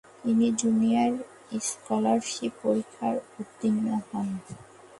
তিনি 0.21 0.47
junior 0.61 1.11
scholarship 1.65 2.51
পরীক্ষায় 2.63 3.19
উত্তীর্ণ 3.39 3.85
হন। 4.07 4.27